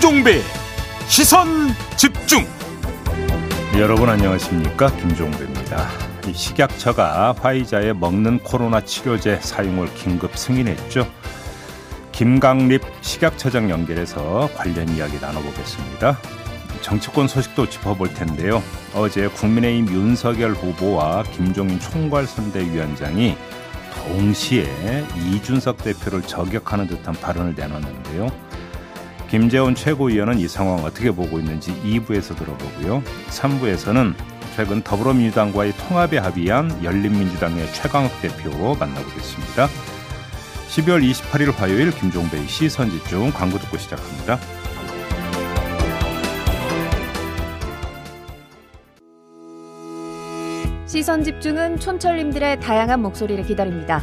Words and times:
김종배 0.00 0.40
시선 1.08 1.68
집중 1.94 2.46
여러분 3.78 4.08
안녕하십니까 4.08 4.90
김종배입니다. 4.96 5.90
이 6.26 6.32
식약처가 6.32 7.34
화이자의 7.38 7.94
먹는 7.96 8.38
코로나 8.38 8.80
치료제 8.80 9.38
사용을 9.42 9.92
긴급 9.92 10.38
승인했죠. 10.38 11.06
김강립 12.12 12.80
식약처장 13.02 13.68
연결해서 13.68 14.48
관련 14.56 14.88
이야기 14.88 15.20
나눠보겠습니다. 15.20 16.18
정치권 16.80 17.28
소식도 17.28 17.68
짚어볼 17.68 18.14
텐데요. 18.14 18.62
어제 18.94 19.28
국민의힘 19.28 19.94
윤석열 19.94 20.52
후보와 20.52 21.24
김종인 21.24 21.78
총괄선대위원장이 21.78 23.36
동시에 24.06 25.04
이준석 25.26 25.84
대표를 25.84 26.22
저격하는 26.22 26.86
듯한 26.86 27.12
발언을 27.16 27.54
내놨는데요. 27.54 28.49
김재원 29.30 29.76
최고위원은 29.76 30.40
이 30.40 30.48
상황 30.48 30.80
어떻게 30.84 31.12
보고 31.12 31.38
있는지 31.38 31.72
2부에서 31.82 32.36
들어보고요. 32.36 33.00
3부에서는 33.28 34.14
최근 34.56 34.82
더불어민주당과의 34.82 35.72
통합에 35.74 36.18
합의한 36.18 36.82
열린민주당의 36.82 37.72
최강욱 37.72 38.10
대표 38.20 38.74
만나보겠습니다. 38.74 39.68
12월 40.68 41.08
28일 41.08 41.54
화요일 41.54 41.92
김종배의 41.92 42.48
시선집중 42.48 43.30
광고 43.30 43.58
듣고 43.58 43.78
시작합니다. 43.78 44.40
시선 50.86 51.22
집중은 51.22 51.78
촌철님들의 51.78 52.58
다양한 52.58 53.00
목소리를 53.00 53.44
기다립니다. 53.44 54.02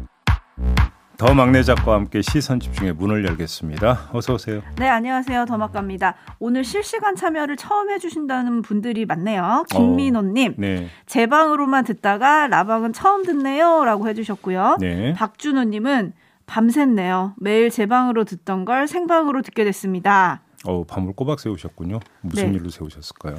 더 1.21 1.35
막내 1.35 1.61
작가와 1.61 1.97
함께 1.97 2.23
시선 2.23 2.59
집중의 2.59 2.93
문을 2.93 3.23
열겠습니다. 3.23 4.09
어서 4.11 4.33
오세요. 4.33 4.63
네, 4.79 4.87
안녕하세요. 4.87 5.45
더막갑니다. 5.45 6.15
오늘 6.39 6.63
실시간 6.63 7.15
참여를 7.15 7.57
처음 7.57 7.91
해주신다는 7.91 8.63
분들이 8.63 9.05
많네요. 9.05 9.65
김민호님, 9.69 10.53
어, 10.53 10.55
네. 10.57 10.87
제 11.05 11.27
방으로만 11.27 11.83
듣다가 11.83 12.47
라방은 12.47 12.93
처음 12.93 13.23
듣네요라고 13.23 14.09
해주셨고요. 14.09 14.77
네. 14.79 15.13
박준호님은 15.13 16.13
밤샜네요. 16.47 17.33
매일 17.37 17.69
제 17.69 17.85
방으로 17.85 18.23
듣던 18.23 18.65
걸 18.65 18.87
생방으로 18.87 19.43
듣게 19.43 19.63
됐습니다. 19.63 20.41
어, 20.65 20.83
밤을 20.85 21.13
꼬박 21.13 21.39
세우셨군요. 21.39 21.99
무슨 22.21 22.51
네. 22.51 22.57
일로 22.57 22.71
세우셨을까요? 22.71 23.37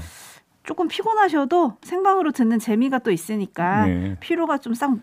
조금 0.62 0.86
피곤하셔도 0.86 1.78
생방으로 1.82 2.30
듣는 2.30 2.60
재미가 2.60 3.00
또 3.00 3.10
있으니까 3.10 3.86
네. 3.86 4.16
피로가 4.20 4.58
좀 4.58 4.72
싹 4.74 4.98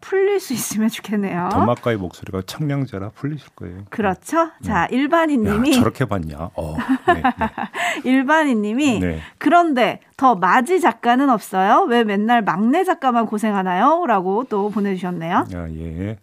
풀릴 0.00 0.40
수 0.40 0.52
있으면 0.52 0.88
좋겠네요. 0.88 1.50
더마카의 1.52 1.96
목소리가 1.98 2.42
청량제라 2.46 3.10
풀리실 3.10 3.50
거예요. 3.56 3.84
그렇죠. 3.90 4.50
자, 4.62 4.82
야, 4.82 4.86
일반인님이 4.90 5.74
저렇게 5.74 6.04
봤냐? 6.06 6.50
어, 6.54 6.76
네, 7.14 7.22
일반인님이 8.08 9.00
네. 9.00 9.06
네. 9.06 9.20
그런데 9.38 10.00
더 10.16 10.34
마지 10.34 10.80
작가는 10.80 11.28
없어요? 11.28 11.86
왜 11.88 12.04
맨날 12.04 12.42
막내 12.42 12.84
작가만 12.84 13.26
고생하나요? 13.26 14.04
라고 14.06 14.44
또 14.48 14.70
보내주셨네요. 14.70 15.44
야, 15.54 15.68
예. 15.70 16.18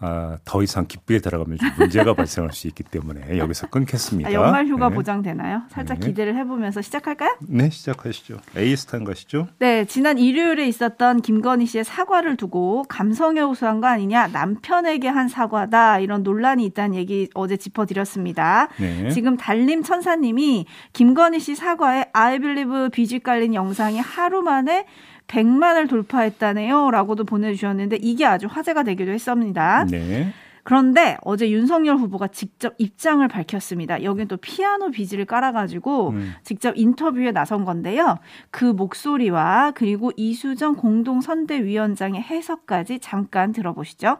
아, 0.00 0.38
더 0.44 0.62
이상 0.62 0.86
깊게 0.86 1.18
들어가면 1.18 1.58
좀 1.58 1.68
문제가 1.78 2.14
발생할 2.14 2.52
수 2.52 2.66
있기 2.68 2.82
때문에 2.82 3.36
여기서 3.38 3.68
끊겠습니다. 3.68 4.30
아, 4.30 4.32
연말 4.32 4.66
휴가 4.66 4.88
네. 4.88 4.94
보장되나요? 4.94 5.62
살짝 5.68 6.00
네. 6.00 6.08
기대를 6.08 6.36
해보면서 6.36 6.80
시작할까요? 6.80 7.36
네, 7.40 7.68
시작하시죠. 7.68 8.38
에이스탄 8.56 9.04
가시죠. 9.04 9.48
네, 9.58 9.84
지난 9.84 10.18
일요일에 10.18 10.66
있었던 10.66 11.20
김건희 11.20 11.66
씨의 11.66 11.84
사과를 11.84 12.36
두고 12.36 12.84
감성에 12.88 13.40
호소한 13.40 13.80
거 13.80 13.88
아니냐, 13.88 14.28
남편에게 14.28 15.08
한 15.08 15.28
사과다, 15.28 15.98
이런 15.98 16.22
논란이 16.22 16.64
있다는 16.64 16.94
얘기 16.94 17.28
어제 17.34 17.56
짚어드렸습니다. 17.58 18.68
네. 18.78 19.10
지금 19.10 19.36
달림 19.36 19.82
천사님이 19.82 20.64
김건희 20.94 21.40
씨 21.40 21.54
사과에 21.54 22.06
I 22.14 22.38
believe 22.38 22.88
비집 22.90 23.22
깔린 23.22 23.54
영상이 23.54 23.98
하루 23.98 24.40
만에 24.40 24.86
100만을 25.30 25.88
돌파했다네요. 25.88 26.90
라고도 26.90 27.24
보내주셨는데 27.24 27.98
이게 28.02 28.26
아주 28.26 28.46
화제가 28.50 28.82
되기도 28.82 29.12
했습니다. 29.12 29.86
네. 29.88 30.32
그런데 30.62 31.16
어제 31.22 31.50
윤석열 31.50 31.96
후보가 31.96 32.28
직접 32.28 32.74
입장을 32.78 33.26
밝혔습니다. 33.26 34.02
여긴 34.02 34.28
또 34.28 34.36
피아노 34.36 34.90
비지를 34.90 35.24
깔아가지고 35.24 36.10
음. 36.10 36.34
직접 36.42 36.76
인터뷰에 36.76 37.32
나선 37.32 37.64
건데요. 37.64 38.18
그 38.50 38.64
목소리와 38.64 39.72
그리고 39.74 40.12
이수정 40.16 40.76
공동선대위원장의 40.76 42.22
해석까지 42.22 42.98
잠깐 43.00 43.52
들어보시죠. 43.52 44.18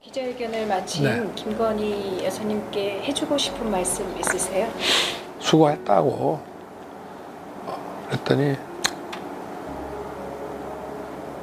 기자회견을 0.00 0.66
마친 0.66 1.04
네. 1.04 1.32
김건희 1.34 2.24
여사님께 2.24 3.02
해주고 3.04 3.38
싶은 3.38 3.70
말씀 3.70 4.06
있으세요? 4.18 4.68
수고했다고 5.38 6.40
어, 7.66 8.06
그랬더니 8.06 8.56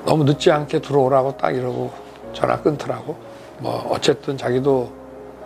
너무 0.06 0.24
늦지 0.24 0.52
않게 0.52 0.82
들어오라고 0.82 1.38
딱 1.38 1.52
이러고 1.52 1.92
전화 2.34 2.62
끊더라고 2.62 3.16
뭐 3.60 3.86
어쨌든 3.90 4.38
자기도 4.38 4.92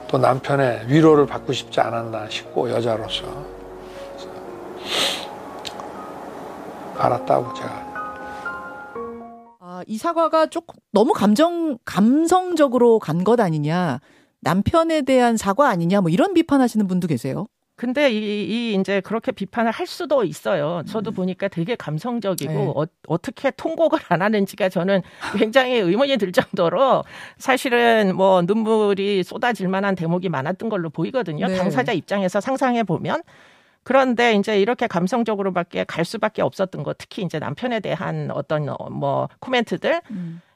또 0.08 0.18
남편의 0.18 0.88
위로를 0.88 1.26
받고 1.26 1.54
싶지 1.54 1.80
않았나 1.80 2.30
싶고 2.30 2.70
여자로서 2.70 3.24
알았다고 6.98 7.54
제가 7.54 7.90
아, 9.62 9.84
이 9.88 9.98
사과가 9.98 10.48
조금 10.48 10.76
너무 10.92 11.14
감정 11.14 11.78
감성적으로 11.86 13.00
간 13.00 13.24
것 13.24 13.40
아니냐. 13.40 14.00
남편에 14.42 15.02
대한 15.04 15.38
사과 15.38 15.70
아니냐. 15.70 16.02
뭐 16.02 16.10
이런 16.10 16.34
비판하시는 16.34 16.88
분도 16.88 17.08
계세요. 17.08 17.46
근데 17.80 18.12
이, 18.12 18.18
이 18.18 18.74
이제 18.78 19.00
그렇게 19.00 19.32
비판을 19.32 19.72
할 19.72 19.88
수도 19.88 20.26
있어요. 20.26 20.84
저도 20.86 21.12
보니까 21.12 21.48
되게 21.48 21.78
감성적이고 21.78 22.52
네. 22.52 22.74
어, 22.76 22.86
어떻게 23.08 23.52
통곡을 23.52 24.00
안 24.10 24.22
하는지가 24.22 24.68
저는 24.68 25.02
굉장히 25.38 25.76
의문이 25.76 26.18
들 26.18 26.34
정도로 26.34 27.06
사실은 27.38 28.18
뭐 28.18 28.42
눈물이 28.42 29.24
쏟아질 29.24 29.70
만한 29.70 29.96
대목이 29.96 30.28
많았던 30.28 30.68
걸로 30.68 30.90
보이거든요. 30.90 31.48
네. 31.48 31.56
당사자 31.56 31.94
입장에서 31.94 32.42
상상해 32.42 32.84
보면 32.84 33.22
그런데 33.84 34.34
이제 34.34 34.60
이렇게 34.60 34.86
감성적으로밖에 34.86 35.86
갈 35.86 36.04
수밖에 36.04 36.42
없었던 36.42 36.84
거 36.84 36.94
특히 36.98 37.22
이제 37.22 37.40
남편에 37.40 37.80
대한 37.80 38.30
어떤 38.32 38.68
어, 38.68 38.76
뭐 38.92 39.30
코멘트들 39.40 40.02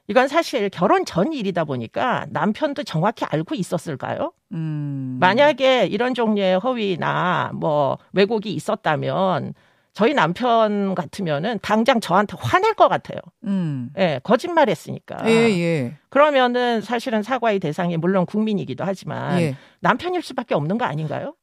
이건 0.06 0.28
사실 0.28 0.68
결혼 0.68 1.04
전 1.04 1.32
일이다 1.32 1.64
보니까 1.64 2.26
남편도 2.30 2.84
정확히 2.84 3.24
알고 3.24 3.54
있었을까요? 3.54 4.32
음. 4.52 5.16
만약에 5.20 5.86
이런 5.86 6.14
종류의 6.14 6.58
허위나 6.58 7.52
뭐 7.54 7.98
왜곡이 8.12 8.52
있었다면 8.52 9.54
저희 9.94 10.12
남편 10.12 10.94
같으면은 10.94 11.58
당장 11.62 12.00
저한테 12.00 12.36
화낼 12.38 12.74
것 12.74 12.88
같아요. 12.88 13.18
음. 13.44 13.90
예, 13.96 14.20
거짓말 14.24 14.68
했으니까. 14.68 15.18
예, 15.26 15.30
예. 15.30 15.94
그러면은 16.10 16.80
사실은 16.80 17.22
사과의 17.22 17.60
대상이 17.60 17.96
물론 17.96 18.26
국민이기도 18.26 18.84
하지만 18.84 19.40
예. 19.40 19.56
남편일 19.80 20.20
수밖에 20.22 20.54
없는 20.54 20.78
거 20.78 20.84
아닌가요? 20.84 21.34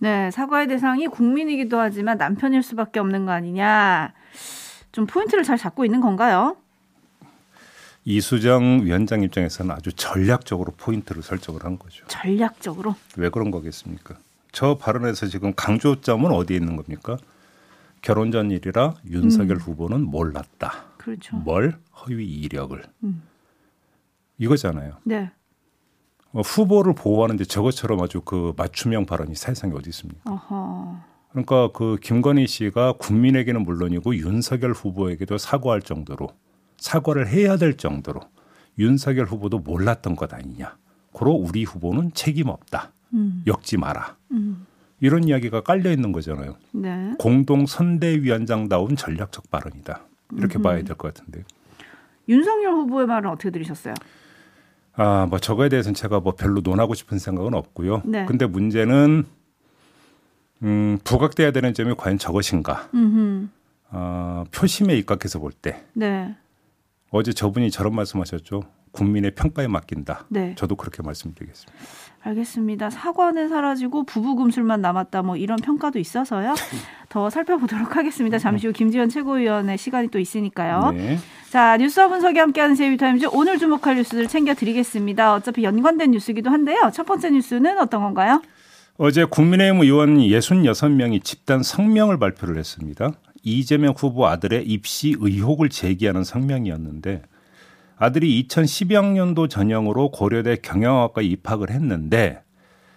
네, 0.00 0.30
사과의 0.30 0.68
대상이 0.68 1.06
국민이기도 1.06 1.78
하지만 1.78 2.16
남편일 2.18 2.62
수밖에 2.62 2.98
없는 2.98 3.26
거 3.26 3.32
아니냐. 3.32 4.14
좀 4.90 5.06
포인트를 5.06 5.44
잘 5.44 5.58
잡고 5.58 5.84
있는 5.84 6.00
건가요? 6.00 6.56
이수정 8.08 8.84
위원장 8.84 9.22
입장에서는 9.22 9.70
아주 9.70 9.92
전략적으로 9.92 10.72
포인트를 10.78 11.22
설정을 11.22 11.62
한 11.62 11.78
거죠. 11.78 12.06
전략적으로. 12.06 12.94
왜 13.18 13.28
그런 13.28 13.50
거겠습니까? 13.50 14.16
저 14.50 14.78
발언에서 14.78 15.26
지금 15.26 15.52
강조점은 15.54 16.32
어디에 16.32 16.56
있는 16.56 16.76
겁니까? 16.76 17.18
결혼 18.00 18.32
전 18.32 18.50
일이라 18.50 18.94
윤석열 19.10 19.58
후보는 19.58 20.04
몰랐다. 20.04 20.86
그렇죠. 20.96 21.36
뭘 21.36 21.76
허위 22.00 22.24
이력을 22.24 22.82
음. 23.04 23.22
이거잖아요. 24.38 24.94
네. 25.04 25.30
어, 26.32 26.40
후보를 26.40 26.94
보호하는데 26.94 27.44
저것처럼 27.44 28.00
아주 28.00 28.22
그 28.22 28.54
맞춤형 28.56 29.04
발언이 29.04 29.34
세상에 29.34 29.74
어디 29.74 29.90
있습니까? 29.90 30.22
어허. 30.30 30.96
그러니까 31.32 31.72
그 31.74 31.98
김건희 32.00 32.46
씨가 32.46 32.94
국민에게는 32.94 33.64
물론이고 33.64 34.16
윤석열 34.16 34.72
후보에게도 34.72 35.36
사과할 35.36 35.82
정도로 35.82 36.30
사과를 36.78 37.28
해야 37.28 37.56
될 37.56 37.76
정도로 37.76 38.20
윤석열 38.78 39.26
후보도 39.26 39.58
몰랐던 39.58 40.16
것 40.16 40.32
아니냐. 40.32 40.76
고로 41.12 41.32
우리 41.32 41.64
후보는 41.64 42.12
책임 42.14 42.48
없다. 42.48 42.92
음. 43.14 43.42
엮지 43.46 43.76
마라. 43.76 44.16
음. 44.30 44.66
이런 45.00 45.24
이야기가 45.24 45.62
깔려 45.62 45.90
있는 45.92 46.12
거잖아요. 46.12 46.56
네. 46.72 47.12
공동 47.18 47.66
선대위원장다운 47.66 48.96
전략적 48.96 49.50
발언이다. 49.50 50.02
이렇게 50.36 50.58
봐야 50.58 50.82
될 50.82 50.96
것 50.96 51.14
같은데요. 51.14 51.44
윤석열 52.28 52.72
후보의 52.74 53.06
말은 53.06 53.30
어떻게 53.30 53.50
들으셨어요? 53.50 53.94
아, 54.94 55.26
뭐 55.30 55.38
저거에 55.38 55.68
대해서는 55.68 55.94
제가 55.94 56.20
뭐 56.20 56.34
별로 56.34 56.60
논하고 56.60 56.94
싶은 56.94 57.18
생각은 57.18 57.54
없고요. 57.54 58.02
네. 58.04 58.26
근데 58.26 58.46
문제는 58.46 59.24
음, 60.62 60.98
부각돼야 61.04 61.52
되는 61.52 61.72
점이 61.72 61.94
과연 61.96 62.18
저것인가? 62.18 62.88
음흠. 62.94 63.48
어, 63.90 64.44
표심에 64.52 64.96
입각해서 64.98 65.38
볼 65.38 65.52
때 65.52 65.84
네. 65.94 66.36
어제 67.10 67.32
저분이 67.32 67.70
저런 67.70 67.94
말씀하셨죠. 67.94 68.62
국민의 68.92 69.34
평가에 69.34 69.68
맡긴다. 69.68 70.26
네. 70.28 70.54
저도 70.56 70.76
그렇게 70.76 71.02
말씀드리겠습니다. 71.02 71.72
알겠습니다. 72.20 72.90
사과는 72.90 73.48
사라지고 73.48 74.04
부부 74.04 74.34
금술만 74.36 74.80
남았다. 74.80 75.22
뭐 75.22 75.36
이런 75.36 75.56
평가도 75.58 75.98
있어서요. 75.98 76.54
더 77.08 77.30
살펴보도록 77.30 77.96
하겠습니다. 77.96 78.38
잠시 78.38 78.66
후 78.66 78.72
김지현 78.72 79.08
최고위원의 79.08 79.78
시간이 79.78 80.08
또 80.08 80.18
있으니까요. 80.18 80.92
네. 80.92 81.18
자, 81.50 81.76
뉴스와 81.78 82.08
분석이 82.08 82.38
함께하는 82.38 82.74
제이비타임즈 82.74 83.28
오늘 83.32 83.58
주목할 83.58 83.96
뉴스들 83.96 84.26
챙겨드리겠습니다. 84.26 85.34
어차피 85.34 85.62
연관된 85.64 86.10
뉴스이기도 86.10 86.50
한데요. 86.50 86.90
첫 86.92 87.06
번째 87.06 87.30
뉴스는 87.30 87.78
어떤 87.78 88.02
건가요? 88.02 88.42
어제 88.98 89.24
국민의힘 89.24 89.80
의원 89.82 90.18
66명이 90.18 91.22
집단 91.22 91.62
성명을 91.62 92.18
발표를 92.18 92.58
했습니다. 92.58 93.12
이재명 93.52 93.94
후보 93.96 94.26
아들의 94.26 94.66
입시 94.66 95.14
의혹을 95.18 95.68
제기하는 95.68 96.24
성명이었는데 96.24 97.22
아들이 97.96 98.46
2012학년도 98.46 99.50
전형으로 99.50 100.10
고려대 100.10 100.56
경영학과에 100.56 101.24
입학을 101.24 101.70
했는데 101.70 102.42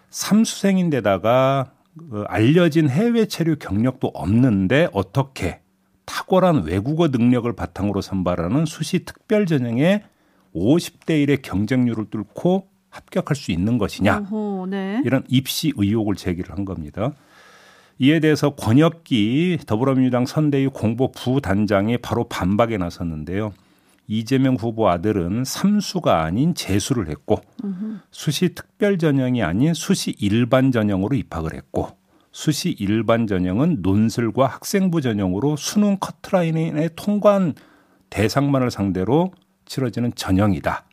삼수생인데다가 0.10 1.72
그 1.98 2.24
알려진 2.28 2.90
해외 2.90 3.26
체류 3.26 3.58
경력도 3.58 4.10
없는데 4.14 4.90
어떻게 4.94 5.62
탁월한 6.06 6.64
외국어 6.64 7.08
능력을 7.08 7.52
바탕으로 7.54 8.02
선발하는 8.02 8.66
수시 8.66 9.06
특별 9.06 9.46
전형에 9.46 10.04
50대 10.54 11.26
1의 11.26 11.42
경쟁률을 11.42 12.10
뚫고 12.10 12.68
합격할 12.90 13.36
수 13.36 13.52
있는 13.52 13.78
것이냐 13.78 14.28
오호, 14.30 14.68
네. 14.70 15.02
이런 15.06 15.24
입시 15.30 15.72
의혹을 15.76 16.16
제기를 16.16 16.56
한 16.56 16.66
겁니다. 16.66 17.14
이에 18.02 18.20
대해서 18.20 18.50
권혁기 18.56 19.60
더불어민주당 19.68 20.26
선대위 20.26 20.70
공보 20.70 21.12
부단장이 21.12 22.00
바로 22.00 22.24
반박에 22.24 22.78
나섰는데요. 22.78 23.54
이재명 24.08 24.56
후보 24.56 24.90
아들은 24.90 25.44
삼수가 25.46 26.24
아닌 26.24 26.56
재수를 26.56 27.10
했고 27.10 27.42
수시 28.10 28.56
특별 28.56 28.98
전형이 28.98 29.44
아닌 29.44 29.76
수시 29.76 30.16
일반 30.20 30.72
전형으로 30.72 31.16
입학을 31.16 31.54
했고 31.54 31.96
수시 32.32 32.72
일반 32.72 33.28
전형은 33.28 33.84
논술과 33.84 34.48
학생부 34.48 35.02
전형으로 35.02 35.56
수능 35.56 35.98
커트라인에 36.00 36.90
통과한 36.96 37.54
대상만을 38.10 38.72
상대로 38.72 39.32
치러지는 39.66 40.12
전형이다. 40.16 40.86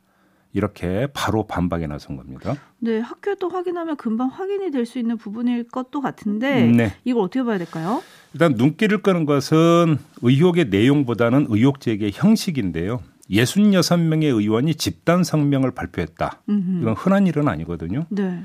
이렇게 0.59 1.07
바로 1.15 1.47
반박에 1.47 1.87
나선 1.87 2.17
겁니다. 2.17 2.57
네, 2.81 2.99
학교도 2.99 3.49
확인하면 3.49 3.97
금방 3.97 4.29
확인이 4.29 4.71
될 4.71 4.85
수 4.85 4.99
있는 4.99 5.17
부분일 5.17 5.69
것도 5.69 6.01
같은데 6.01 6.65
네. 6.67 6.95
이걸 7.05 7.23
어떻게 7.23 7.43
봐야 7.43 7.57
될까요? 7.59 8.03
일단 8.35 8.55
눈길을 8.57 9.03
끄는 9.03 9.25
것은 9.25 9.99
의혹의 10.23 10.67
내용보다는 10.67 11.47
의혹 11.49 11.81
제기의 11.81 12.11
형식인데요. 12.15 13.01
66명의 13.31 14.25
의원이 14.25 14.75
집단 14.75 15.23
성명을 15.25 15.71
발표했다. 15.73 16.43
음흠. 16.49 16.81
이건 16.83 16.95
흔한 16.95 17.27
일은 17.27 17.47
아니거든요. 17.49 18.07
네. 18.11 18.43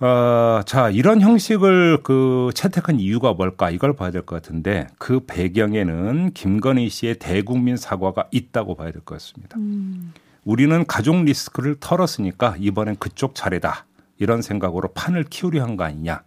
어, 0.00 0.60
자, 0.64 0.90
이런 0.90 1.20
형식을 1.20 2.04
그 2.04 2.50
채택한 2.54 3.00
이유가 3.00 3.32
뭘까? 3.32 3.70
이걸 3.70 3.94
봐야 3.96 4.12
될 4.12 4.22
것 4.22 4.36
같은데 4.40 4.86
그 4.98 5.20
배경에는 5.26 6.30
김건희 6.34 6.88
씨의 6.88 7.16
대국민 7.18 7.76
사과가 7.76 8.28
있다고 8.30 8.76
봐야 8.76 8.92
될 8.92 9.02
것 9.02 9.16
같습니다. 9.16 9.58
음. 9.58 10.12
우리는 10.48 10.86
가족 10.86 11.22
리스크를 11.24 11.76
털었으니까 11.78 12.54
이번엔 12.58 12.96
그쪽 12.96 13.34
차례다. 13.34 13.84
이런 14.16 14.40
생각으로 14.40 14.88
판을 14.94 15.24
키우려 15.24 15.62
한 15.62 15.76
거 15.76 15.84
아니냐. 15.84 16.22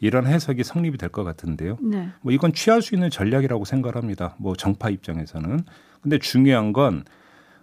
이런 0.00 0.26
해석이 0.26 0.64
성립이 0.64 0.98
될 0.98 1.10
것 1.10 1.22
같은데요. 1.22 1.78
네. 1.80 2.08
뭐 2.22 2.32
이건 2.32 2.52
취할 2.54 2.82
수 2.82 2.96
있는 2.96 3.08
전략이라고 3.08 3.64
생각합니다. 3.64 4.34
뭐 4.38 4.56
정파 4.56 4.90
입장에서는. 4.90 5.60
근데 6.02 6.18
중요한 6.18 6.72
건 6.72 7.04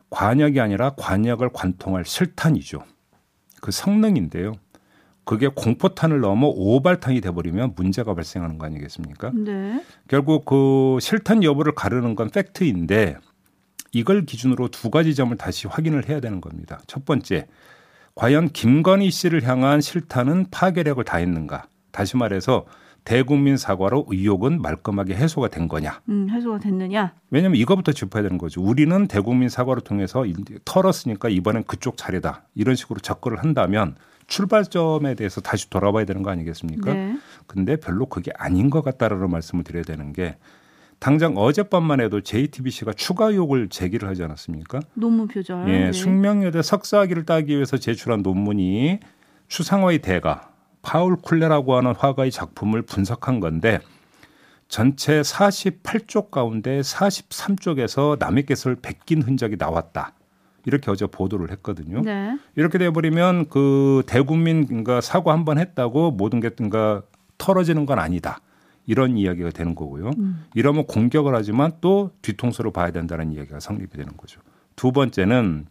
관역이 0.09 0.61
아니라 0.61 0.91
관역을 0.91 1.49
관통할 1.51 2.05
실탄이죠. 2.05 2.81
그 3.59 3.71
성능인데요. 3.71 4.53
그게 5.25 5.49
공포탄을 5.49 6.21
넘어 6.21 6.47
오발탄이 6.47 7.19
돼버리면 7.19 7.73
문제가 7.75 8.13
발생하는 8.15 8.57
거 8.57 8.65
아니겠습니까? 8.67 9.31
네. 9.35 9.83
결국 10.07 10.45
그 10.45 10.97
실탄 11.01 11.43
여부를 11.43 11.75
가르는 11.75 12.15
건 12.15 12.29
팩트인데 12.29 13.17
이걸 13.91 14.25
기준으로 14.25 14.69
두 14.69 14.89
가지 14.89 15.15
점을 15.15 15.35
다시 15.37 15.67
확인을 15.67 16.07
해야 16.09 16.19
되는 16.19 16.41
겁니다. 16.41 16.79
첫 16.87 17.05
번째, 17.05 17.47
과연 18.15 18.49
김건희 18.49 19.11
씨를 19.11 19.47
향한 19.47 19.81
실탄은 19.81 20.47
파괴력을 20.51 21.03
다했는가? 21.03 21.65
다시 21.91 22.17
말해서 22.17 22.65
대국민 23.05 23.57
사과로 23.57 24.05
의혹은 24.09 24.61
말끔하게 24.61 25.15
해소가 25.15 25.47
된 25.47 25.67
거냐? 25.67 26.01
음, 26.09 26.29
해소가 26.29 26.59
됐느냐? 26.59 27.13
왜냐하면 27.31 27.59
이거부터 27.59 27.91
짚어야 27.91 28.23
되는 28.23 28.37
거죠. 28.37 28.61
우리는 28.61 29.07
대국민 29.07 29.49
사과를 29.49 29.81
통해서 29.81 30.25
털었으니까 30.65 31.29
이번엔 31.29 31.63
그쪽 31.63 31.97
차례다. 31.97 32.43
이런 32.55 32.75
식으로 32.75 32.99
접근을 32.99 33.39
한다면 33.39 33.95
출발점에 34.27 35.15
대해서 35.15 35.41
다시 35.41 35.69
돌아봐야 35.69 36.05
되는 36.05 36.21
거 36.21 36.29
아니겠습니까? 36.29 36.93
네. 36.93 37.17
근데 37.47 37.77
별로 37.77 38.05
그게 38.05 38.31
아닌 38.35 38.69
것 38.69 38.83
같다라는 38.83 39.29
말씀을 39.29 39.63
드려야 39.63 39.83
되는 39.83 40.13
게 40.13 40.37
당장 40.99 41.37
어젯밤만 41.37 42.01
해도 42.01 42.19
JTBC가 42.21 42.93
추가 42.93 43.27
의혹을 43.27 43.69
제기를 43.69 44.07
하지 44.09 44.23
않았습니까? 44.23 44.79
논문 44.93 45.27
표절. 45.27 45.67
예, 45.69 45.79
네. 45.85 45.91
숙명여대 45.93 46.61
석사학위를 46.61 47.25
따기 47.25 47.55
위해서 47.55 47.77
제출한 47.77 48.21
논문이 48.21 48.99
추상화의 49.47 49.99
대가 49.99 50.51
파울 50.81 51.15
쿨레라고 51.15 51.75
하는 51.75 51.93
화가의 51.95 52.31
작품을 52.31 52.81
분석한 52.81 53.39
건데 53.39 53.79
전체 54.67 55.21
48쪽 55.21 56.29
가운데 56.31 56.81
43쪽에서 56.81 58.19
남의 58.19 58.45
것을 58.45 58.75
베낀 58.75 59.21
흔적이 59.21 59.55
나왔다. 59.57 60.13
이렇게 60.65 60.91
어제 60.91 61.07
보도를 61.07 61.49
했거든요. 61.51 62.01
네. 62.01 62.37
이렇게 62.55 62.77
돼버리면 62.77 63.47
그 63.49 64.03
대국민과 64.05 65.01
사과 65.01 65.31
한 65.33 65.45
번 65.45 65.57
했다고 65.57 66.11
모든 66.11 66.41
게 66.41 66.49
뭔가 66.59 67.01
털어지는 67.37 67.85
건 67.85 67.97
아니다. 67.99 68.41
이런 68.89 69.19
이야기가 69.19 69.51
되는 69.51 69.75
거고요. 69.75 70.09
음. 70.17 70.45
이러면 70.55 70.87
공격을 70.87 71.35
하지만 71.35 71.73
또 71.79 72.09
뒤통수로 72.23 72.71
봐야 72.71 72.89
된다는 72.89 73.31
이야기가 73.31 73.59
성립이 73.59 73.89
되는 73.91 74.17
거죠. 74.17 74.41
두 74.75 74.91
번째는 74.91 75.67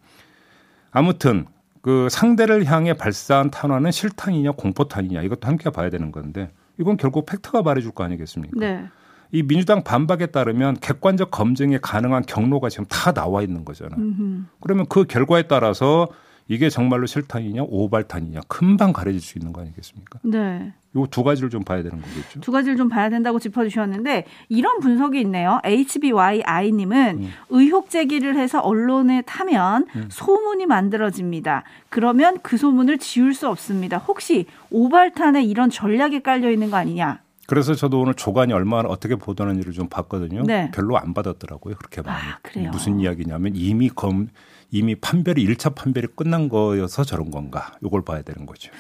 아무튼 0.92 1.46
그 1.82 2.06
상대를 2.08 2.66
향해 2.66 2.92
발사한 2.94 3.50
탄화는 3.50 3.90
실탄이냐 3.90 4.52
공포탄이냐 4.52 5.22
이것도 5.22 5.48
함께 5.48 5.68
봐야 5.70 5.90
되는 5.90 6.12
건데 6.12 6.52
이건 6.78 6.96
결국 6.96 7.26
팩트가 7.26 7.62
말해줄 7.62 7.90
거 7.90 8.04
아니겠습니까? 8.04 8.56
네. 8.56 8.87
이 9.32 9.42
민주당 9.42 9.82
반박에 9.82 10.26
따르면 10.26 10.76
객관적 10.78 11.32
검증이 11.32 11.78
가능한 11.82 12.22
경로가 12.25 12.68
지금 12.68 12.84
다 12.88 13.10
나와 13.10 13.42
있는 13.42 13.64
거잖아요. 13.64 14.00
음흠. 14.00 14.44
그러면 14.60 14.87
그 14.88 15.04
결과에 15.04 15.42
따라서 15.48 16.06
이게 16.49 16.71
정말로 16.71 17.07
실탄이냐 17.07 17.62
오발탄이냐 17.69 18.40
금방 18.49 18.93
가려질 18.93 19.21
수 19.21 19.38
있는 19.38 19.52
거 19.52 19.61
아니겠습니까? 19.61 20.19
네. 20.23 20.73
요두 20.97 21.23
가지를 21.23 21.50
좀 21.50 21.62
봐야 21.62 21.83
되는 21.83 22.00
거겠죠. 22.00 22.40
두 22.40 22.50
가지를 22.50 22.78
좀 22.78 22.88
봐야 22.88 23.11
된다고 23.11 23.38
짚어주셨는데 23.38 24.25
이런 24.49 24.81
분석이 24.81 25.21
있네요. 25.21 25.61
HBYI님은 25.62 27.19
음. 27.19 27.31
의혹 27.50 27.90
제기를 27.90 28.37
해서 28.38 28.61
언론에 28.61 29.21
타면 29.23 29.87
소문이 30.09 30.64
만들어집니다. 30.64 31.64
그러면 31.90 32.38
그 32.43 32.57
소문을 32.57 32.99
지울 32.99 33.35
수 33.35 33.49
없습니다. 33.49 33.99
혹시 33.99 34.47
오발탄에 34.71 35.45
이런 35.45 35.69
전략이 35.69 36.23
깔려 36.23 36.50
있는 36.50 36.71
거 36.71 36.78
아니냐? 36.78 37.21
그래서 37.47 37.75
저도 37.75 38.00
오늘 38.00 38.14
조간이 38.14 38.52
얼마나 38.52 38.88
어떻게 38.88 39.17
보도하는지를 39.17 39.73
좀 39.73 39.88
봤거든요. 39.88 40.43
네. 40.45 40.71
별로 40.75 40.99
안 40.99 41.14
받았더라고요. 41.14 41.76
그렇게 41.76 42.02
많이. 42.02 42.19
아, 42.19 42.38
그래요? 42.43 42.71
무슨 42.71 43.00
이야기냐면 43.00 43.52
이미 43.55 43.88
검 43.88 44.28
이미 44.70 44.94
판별이 44.94 45.46
1차 45.46 45.75
판별이 45.75 46.08
끝난 46.14 46.48
거여서 46.48 47.04
저런 47.04 47.30
건가? 47.30 47.72
요걸 47.82 48.02
봐야 48.02 48.22
되는 48.22 48.46
거죠. 48.46 48.70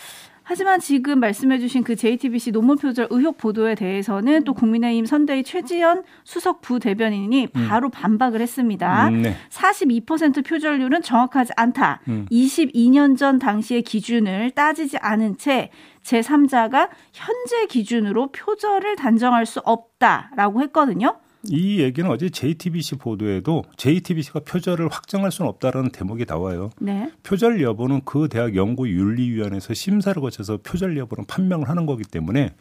하지만 0.48 0.80
지금 0.80 1.20
말씀해주신 1.20 1.84
그 1.84 1.94
JTBC 1.94 2.52
논문 2.52 2.78
표절 2.78 3.08
의혹 3.10 3.36
보도에 3.36 3.74
대해서는 3.74 4.44
또 4.44 4.54
국민의힘 4.54 5.04
선대위 5.04 5.42
최지연 5.42 6.04
수석 6.24 6.62
부대변인이 6.62 7.48
바로 7.48 7.90
반박을 7.90 8.40
했습니다. 8.40 9.08
음, 9.08 9.20
네. 9.20 9.36
42% 9.50 10.46
표절률은 10.46 11.02
정확하지 11.02 11.52
않다. 11.54 12.00
음. 12.08 12.26
22년 12.30 13.18
전 13.18 13.38
당시의 13.38 13.82
기준을 13.82 14.52
따지지 14.52 14.96
않은 14.96 15.36
채 15.36 15.70
제3자가 16.02 16.88
현재 17.12 17.66
기준으로 17.66 18.32
표절을 18.32 18.96
단정할 18.96 19.44
수 19.44 19.60
없다라고 19.60 20.62
했거든요. 20.62 21.18
이 21.50 21.80
얘기는 21.80 22.08
어제 22.10 22.28
JTBC 22.28 22.96
보도에도 22.96 23.64
JTBC가 23.76 24.40
표절을 24.40 24.88
확정할 24.88 25.30
수는 25.30 25.48
없다라는 25.48 25.90
대목이 25.90 26.24
나와요. 26.26 26.70
네. 26.80 27.10
표절 27.22 27.62
여부는 27.62 28.02
그 28.04 28.28
대학 28.28 28.54
연구윤리위원회에서 28.54 29.74
심사를 29.74 30.20
거쳐서 30.20 30.58
표절 30.58 30.96
여부는 30.96 31.24
판명을 31.26 31.68
하는 31.68 31.86
거기 31.86 32.04
때문에 32.04 32.54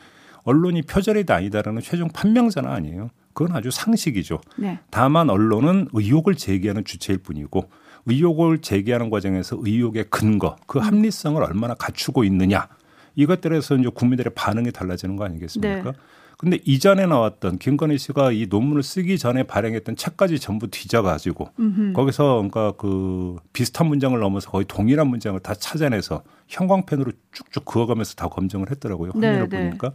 언론이 0.43 0.83
표절이다 0.83 1.35
아니다라는 1.35 1.81
최종 1.81 2.07
판명자는 2.09 2.69
아니에요. 2.69 3.09
그건 3.33 3.55
아주 3.55 3.69
상식이죠. 3.69 4.39
네. 4.57 4.79
다만 4.89 5.29
언론은 5.29 5.89
의혹을 5.93 6.35
제기하는 6.35 6.85
주체일 6.85 7.19
뿐이고 7.19 7.69
의혹을 8.07 8.59
제기하는 8.59 9.09
과정에서 9.09 9.57
의혹의 9.59 10.05
근거, 10.09 10.55
그 10.65 10.79
합리성을 10.79 11.43
얼마나 11.43 11.73
갖추고 11.73 12.23
있느냐 12.23 12.67
이것들에서 13.15 13.75
이제 13.75 13.89
국민들의 13.93 14.33
반응이 14.33 14.71
달라지는 14.71 15.17
거 15.17 15.25
아니겠습니까? 15.25 15.91
네. 15.91 15.97
근데 16.37 16.59
이전에 16.65 17.07
나왔던 17.07 17.57
김건희 17.57 17.97
씨가 17.97 18.31
이 18.31 18.45
논문을 18.47 18.83
쓰기 18.83 19.17
전에 19.17 19.43
발행했던 19.43 19.95
책까지 19.95 20.39
전부 20.39 20.67
뒤져가지고 20.67 21.49
음흠. 21.59 21.93
거기서 21.93 22.35
그러니까 22.35 22.73
그 22.73 23.37
비슷한 23.53 23.87
문장을 23.87 24.17
넘어서 24.19 24.51
거의 24.51 24.65
동일한 24.65 25.07
문장을 25.07 25.39
다 25.39 25.55
찾아내서 25.55 26.23
형광펜으로 26.47 27.11
쭉쭉 27.31 27.65
그어가면서 27.65 28.13
다 28.13 28.27
검증을 28.27 28.69
했더라고요. 28.69 29.13
네, 29.15 29.27
확인을 29.27 29.49
네. 29.49 29.65
보니까 29.65 29.93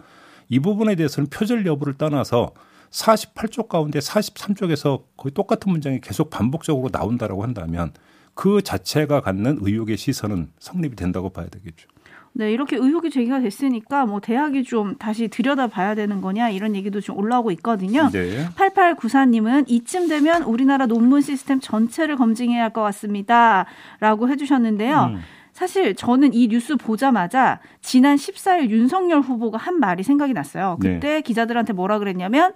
이 0.49 0.59
부분에 0.59 0.97
대해서는 0.97 1.31
표절 1.31 1.65
여부를 1.65 1.95
떠나서 1.95 2.53
48쪽 2.91 3.69
가운데 3.69 4.01
43쪽에서 4.01 5.05
거의 5.17 5.33
똑같은 5.33 5.71
문장이 5.71 6.01
계속 6.01 6.29
반복적으로 6.29 6.89
나온다라고 6.93 7.45
한다면 7.45 7.93
그 8.35 8.63
자체가 8.63 9.21
갖는 9.21 9.59
의혹의 9.61 9.97
시선은 9.97 10.51
성립이 10.59 10.97
된다고 10.97 11.31
봐야 11.31 11.47
되겠죠. 11.47 11.89
네, 12.35 12.51
이렇게 12.51 12.77
의혹이 12.77 13.11
제기가 13.11 13.41
됐으니까 13.41 14.07
뭐 14.07 14.19
대학이 14.21 14.65
좀 14.65 14.97
다시 14.97 15.29
들여다 15.29 15.67
봐야 15.67 15.95
되는 15.95 16.21
거냐 16.21 16.49
이런 16.49 16.75
얘기도 16.75 17.01
좀 17.01 17.19
올라오고 17.19 17.51
있거든요. 17.53 18.09
네. 18.11 18.47
8894님은 18.57 19.65
이쯤 19.69 20.09
되면 20.09 20.43
우리나라 20.43 20.87
논문 20.87 21.21
시스템 21.21 21.61
전체를 21.61 22.17
검증해야 22.17 22.63
할 22.65 22.73
것 22.73 22.81
같습니다. 22.83 23.67
라고 24.01 24.31
해주셨는데요. 24.31 25.11
음. 25.15 25.21
사실 25.53 25.95
저는 25.95 26.33
이 26.33 26.49
뉴스 26.49 26.77
보자마자 26.77 27.61
지난 27.83 28.17
14일 28.17 28.71
윤석열 28.71 29.21
후보가 29.21 29.59
한 29.59 29.79
말이 29.79 30.03
생각이 30.03 30.33
났어요. 30.33 30.79
네. 30.81 30.95
그때 30.95 31.21
기자들한테 31.21 31.75
뭐라 31.75 31.99
그랬냐면 31.99 32.55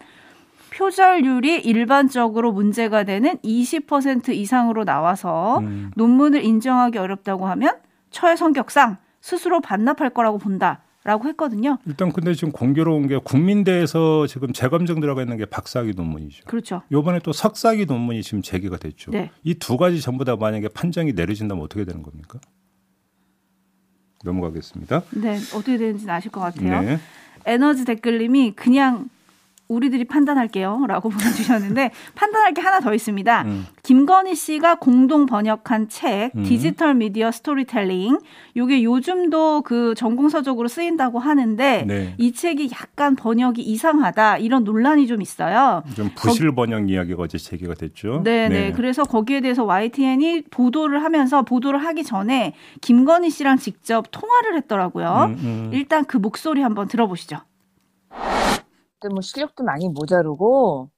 표절률이 0.73 1.61
일반적으로 1.61 2.53
문제가 2.53 3.05
되는 3.05 3.37
20% 3.39 4.31
이상으로 4.31 4.85
나와서 4.85 5.59
음. 5.59 5.91
논문을 5.97 6.43
인정하기 6.45 6.99
어렵다고 6.99 7.47
하면 7.47 7.77
처의 8.11 8.37
성격상 8.37 8.97
스스로 9.27 9.61
반납할 9.61 10.11
거라고 10.11 10.39
본다 10.39 10.83
라고 11.03 11.27
했거든요. 11.29 11.79
일단 11.85 12.13
근데 12.13 12.33
지금 12.33 12.53
공교로운 12.53 13.09
게 13.09 13.19
국민대에서 13.19 14.29
지금 14.29 14.53
재검증 14.53 15.01
들어가 15.01 15.23
있는 15.23 15.37
게 15.37 15.47
박사학위 15.47 15.95
논문이죠. 15.97 16.45
그렇죠. 16.47 16.83
요번에 16.93 17.19
또 17.19 17.33
석사학위 17.33 17.87
논문이 17.87 18.23
지금 18.23 18.41
제기가 18.41 18.77
됐죠. 18.77 19.11
네. 19.11 19.33
이두 19.43 19.79
가지 19.79 20.01
전부 20.01 20.25
다 20.25 20.37
만약에 20.37 20.69
판정이 20.69 21.13
내려진다면 21.15 21.65
어떻게 21.65 21.85
되는 21.85 22.05
겁니까? 22.05 22.39
넘어가겠습니다. 24.23 25.03
네, 25.17 25.39
어떻게 25.55 25.77
되는지는 25.77 26.15
아실 26.15 26.31
것 26.31 26.41
같아요. 26.41 26.83
네. 26.83 26.99
에너지 27.47 27.85
댓글님이 27.85 28.53
그냥 28.53 29.09
우리들이 29.69 30.05
판단할게요 30.05 30.85
라고 30.87 31.09
보내주셨는데 31.11 31.91
판단할 32.15 32.55
게 32.55 32.61
하나 32.61 32.81
더 32.81 32.95
있습니다. 32.95 33.43
음. 33.43 33.67
김건희 33.83 34.35
씨가 34.35 34.77
공동 34.77 35.27
번역한 35.27 35.89
책 35.89 36.33
음. 36.37 36.45
디지털 36.45 36.95
미디어 36.95 37.31
스토리텔링 37.31 38.19
요게 38.57 38.83
요즘도 38.83 39.63
그 39.63 39.95
전공서적으로 39.97 40.69
쓰인다고 40.69 41.19
하는데 41.19 41.85
네. 41.87 42.15
이 42.19 42.33
책이 42.33 42.71
약간 42.73 43.17
번역이 43.17 43.63
이상하다 43.63 44.39
이런 44.39 44.65
논란이 44.65 45.07
좀 45.07 45.23
있어요. 45.23 45.83
좀 45.95 46.11
부실 46.15 46.55
번역 46.55 46.91
이야기가 46.91 47.23
어제 47.23 47.39
제기가 47.39 47.75
됐죠. 47.75 48.23
네, 48.25 48.49
네. 48.49 48.73
그래서 48.73 49.05
거기에 49.05 49.41
대해서 49.41 49.65
YTN이 49.65 50.43
보도를 50.51 51.03
하면서 51.03 51.43
보도를 51.43 51.85
하기 51.85 52.05
전에 52.05 52.55
김건희 52.81 53.31
씨랑 53.31 53.59
직접 53.59 54.07
통화를 54.11 54.57
했더라고요. 54.57 55.27
음, 55.29 55.45
음. 55.45 55.71
일단 55.73 56.05
그 56.05 56.17
목소리 56.17 56.63
한번 56.63 56.89
들어보시죠. 56.89 57.39
근데 58.99 59.13
뭐 59.15 59.21
실력도 59.23 59.65
많이 59.65 59.89
모자르고 59.89 60.91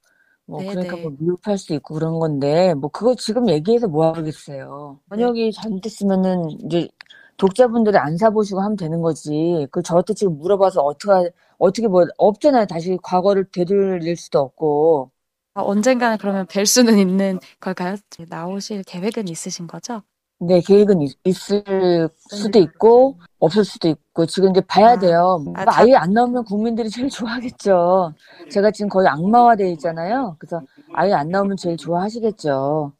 뭐 0.46 0.64
네, 0.64 0.66
그러니까 0.66 0.96
네. 0.96 1.02
뭐 1.02 1.12
미흡할 1.18 1.58
수도 1.58 1.74
있고 1.74 1.94
그런 1.94 2.18
건데 2.18 2.74
뭐 2.74 2.90
그거 2.90 3.14
지금 3.16 3.48
얘기해서 3.48 3.88
뭐 3.88 4.12
하겠어요. 4.14 5.00
번역이 5.10 5.52
잘못됐으면은 5.52 6.50
이제 6.66 6.88
독자분들이 7.36 7.96
안 7.98 8.16
사보시고 8.16 8.60
하면 8.62 8.76
되는 8.76 9.00
거지. 9.02 9.66
그 9.70 9.82
저한테 9.82 10.14
지금 10.14 10.38
물어봐서 10.38 10.82
어떻게 10.82 11.12
하- 11.12 11.30
어떻게 11.58 11.88
뭐 11.88 12.06
없잖아요. 12.18 12.66
다시 12.66 12.98
과거를 13.02 13.50
되돌릴 13.52 14.16
수도 14.16 14.40
없고. 14.40 15.10
아, 15.54 15.60
언젠가는 15.62 16.16
그러면 16.18 16.46
뵐 16.46 16.64
수는 16.66 16.98
있는 16.98 17.38
걸까요? 17.60 17.96
나오실 18.28 18.84
계획은 18.84 19.28
있으신 19.28 19.66
거죠? 19.66 20.02
네, 20.40 20.60
계획은 20.60 21.02
있, 21.02 21.16
있을 21.24 22.08
수도 22.28 22.58
있고 22.60 23.18
없을 23.40 23.64
수도 23.64 23.88
있고 23.88 24.24
지금 24.26 24.50
이제 24.50 24.60
봐야 24.60 24.90
아, 24.90 24.98
돼요. 24.98 25.44
아, 25.56 25.62
아, 25.62 25.64
다- 25.64 25.80
아예 25.80 25.94
안 25.94 26.12
나오면 26.12 26.44
국민들이 26.44 26.88
제일 26.90 27.08
좋아하겠죠. 27.08 28.12
제가 28.50 28.70
지금 28.70 28.88
거의 28.88 29.08
악마화 29.08 29.56
돼 29.56 29.70
있잖아요. 29.72 30.36
그래서 30.38 30.60
아예 30.94 31.12
안 31.12 31.28
나오면 31.30 31.56
제일 31.56 31.76
좋아하시겠죠. 31.76 32.92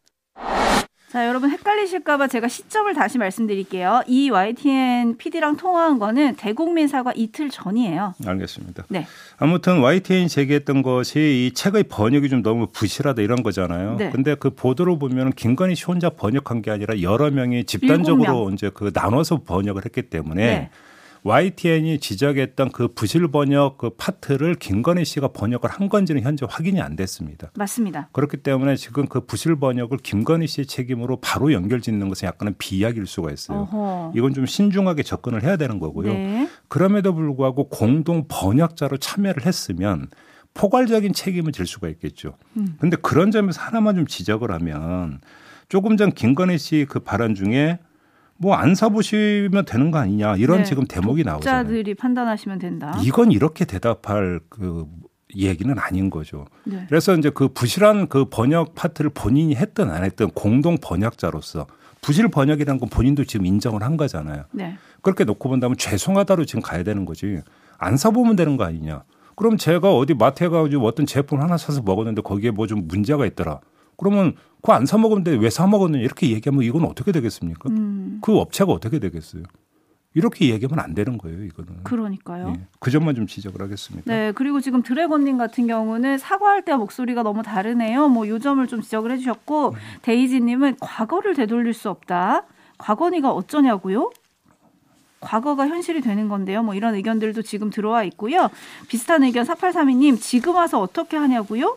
자, 1.11 1.27
여러분 1.27 1.51
헷갈리실까봐 1.51 2.29
제가 2.29 2.49
시점을 2.49 2.93
다시 2.93 3.17
말씀드릴게요. 3.17 4.03
이 4.07 4.29
YTN 4.29 5.17
PD랑 5.17 5.57
통화한 5.57 5.99
거는 5.99 6.37
대국민 6.37 6.87
사과 6.87 7.13
이틀 7.17 7.49
전이에요. 7.49 8.15
알겠습니다. 8.27 8.85
네. 8.91 9.07
아무튼 9.39 9.81
YTN이 9.81 10.29
제기했던 10.29 10.83
것이 10.83 11.19
이 11.19 11.55
책의 11.55 11.85
번역이 11.85 12.29
좀 12.29 12.43
너무 12.43 12.67
부실하다 12.67 13.23
이런 13.23 13.43
거잖아요. 13.43 13.97
네. 13.97 14.11
근데 14.11 14.35
그 14.35 14.51
보도로 14.51 14.99
보면 14.99 15.33
김건희 15.33 15.77
씨 15.77 15.87
혼자 15.87 16.11
번역한 16.11 16.61
게 16.61 16.71
아니라 16.71 17.01
여러 17.01 17.31
명이 17.31 17.65
집단적으로 17.65 18.25
일곱 18.25 18.53
이제 18.53 18.71
그 18.73 18.91
나눠서 18.93 19.45
번역을 19.45 19.87
했기 19.87 20.03
때문에 20.03 20.47
네. 20.47 20.71
YTN이 21.29 21.99
지적했던 22.01 22.71
그 22.73 22.89
부실 22.89 23.29
번역 23.29 23.77
그 23.77 23.91
파트를 23.91 24.55
김건희 24.55 25.05
씨가 25.05 25.29
번역을 25.29 25.69
한 25.69 25.91
건지는 25.91 26.23
현재 26.23 26.47
확인이 26.49 26.81
안 26.81 26.97
됐습니다. 26.97 27.51
맞습니다. 27.55 28.09
그렇기 28.13 28.39
때문에 28.39 28.77
지금 28.77 29.07
그 29.07 29.21
부실 29.27 29.57
번역을 29.57 29.99
김건희 29.99 30.47
씨의 30.47 30.67
책임으로 30.67 31.21
바로 31.21 31.53
연결짓는 31.53 32.09
것은 32.09 32.27
약간은 32.27 32.55
비약일 32.57 33.07
수가 33.07 33.31
있어요. 33.31 33.59
어허. 33.71 34.13
이건 34.17 34.33
좀 34.33 34.47
신중하게 34.47 35.03
접근을 35.03 35.43
해야 35.43 35.57
되는 35.57 35.79
거고요. 35.79 36.13
네. 36.15 36.49
그럼에도 36.69 37.15
불구하고 37.15 37.69
공동 37.69 38.25
번역자로 38.29 38.97
참여를 38.97 39.45
했으면 39.45 40.09
포괄적인 40.55 41.13
책임을 41.13 41.53
질 41.53 41.67
수가 41.67 41.89
있겠죠. 41.91 42.37
음. 42.57 42.77
근데 42.81 42.97
그런 42.97 43.31
점에서 43.31 43.61
하나만 43.61 43.97
좀 43.97 44.07
지적을 44.07 44.51
하면 44.51 45.21
조금 45.69 45.99
전 45.99 46.11
김건희 46.11 46.57
씨 46.57 46.87
그 46.89 47.01
발언 47.01 47.35
중에 47.35 47.79
뭐 48.39 48.55
안 48.55 48.75
사보시면 48.75 49.65
되는 49.65 49.91
거 49.91 49.99
아니냐 49.99 50.37
이런 50.37 50.59
네. 50.59 50.65
지금 50.65 50.85
대목이 50.87 51.25
나오잖아요. 51.25 51.65
독자들이 51.65 51.95
판단하시면 51.95 52.59
된다. 52.59 52.99
이건 53.03 53.33
이렇게 53.33 53.65
대답할 53.65 54.41
그 54.49 54.87
얘기는 55.37 55.75
아닌 55.79 56.09
거죠. 56.09 56.47
네. 56.65 56.85
그래서 56.89 57.15
이제 57.15 57.31
그 57.31 57.49
부실한 57.49 58.09
그 58.09 58.25
번역 58.27 58.75
파트를 58.75 59.11
본인이 59.11 59.55
했든 59.55 59.91
안 59.91 60.05
했든 60.05 60.31
공동 60.31 60.79
번역자로서 60.81 61.67
부실 62.01 62.29
번역이라는 62.29 62.79
건 62.81 62.89
본인도 62.89 63.25
지금 63.25 63.45
인정을 63.47 63.83
한 63.83 63.97
거잖아요. 63.97 64.45
네. 64.53 64.77
그렇게 65.03 65.25
놓고 65.25 65.49
본다면 65.49 65.77
죄송하다로 65.77 66.45
지금 66.45 66.63
가야 66.63 66.83
되는 66.85 67.05
거지. 67.05 67.41
안 67.77 67.97
사보면 67.97 68.37
되는 68.37 68.57
거 68.57 68.65
아니냐. 68.65 69.03
그럼 69.35 69.57
제가 69.57 69.95
어디 69.95 70.15
마트에 70.15 70.49
가가지고 70.49 70.87
어떤 70.87 71.07
제품 71.07 71.41
하나 71.41 71.57
사서 71.57 71.83
먹었는데 71.83 72.23
거기에 72.23 72.51
뭐 72.51 72.67
좀 72.67 72.87
문제가 72.89 73.27
있더라. 73.27 73.61
그러면 73.99 74.35
그거 74.63 74.73
안 74.73 74.87
사 74.87 74.97
먹었는데 74.97 75.37
왜 75.37 75.51
사 75.51 75.67
먹었느냐 75.67 76.03
이렇게 76.03 76.31
얘기하면 76.31 76.63
이건 76.65 76.85
어떻게 76.85 77.13
되겠습니까? 77.13 77.69
음, 77.71 78.19
그 78.23 78.37
업체가 78.39 78.73
어떻게 78.73 78.99
되겠어요? 78.99 79.43
이렇게 80.15 80.51
얘기하면 80.51 80.81
안 80.83 80.95
되는 80.95 81.17
거예요, 81.19 81.45
이거는. 81.45 81.85
그러니까요. 81.85 82.55
예, 82.57 82.67
그 82.81 82.91
점만 82.91 83.15
좀 83.15 83.27
지적을 83.27 83.61
하겠습니다. 83.63 84.11
네, 84.13 84.33
그리고 84.33 84.61
지금 84.61 84.83
드래곤님 84.83 85.37
같은 85.37 85.67
경우는 85.67 86.19
사과할 86.19 86.65
때와 86.65 86.79
목소리가 86.79 87.23
너무 87.23 87.43
다르네요. 87.43 88.09
뭐 88.09 88.27
요 88.27 88.39
점을 88.39 88.67
좀 88.67 88.81
지적을 88.81 89.13
해주셨고 89.13 89.77
데이지님은 90.03 90.77
과거를 90.81 91.35
되돌릴 91.35 91.75
수 91.75 91.91
없다. 91.91 92.45
과거니가 92.79 93.31
어쩌냐고요? 93.33 94.11
과거가 95.21 95.69
현실이 95.69 96.01
되는 96.01 96.29
건데요. 96.29 96.63
뭐 96.63 96.75
이런 96.75 96.95
의견들도 96.95 97.43
지금 97.43 97.71
들어와 97.71 98.03
있고요. 98.05 98.49
비슷한 98.89 99.23
의견 99.25 99.45
4832님 99.45 100.21
지금 100.21 100.55
와서 100.55 100.81
어떻게 100.81 101.17
하냐고요? 101.17 101.77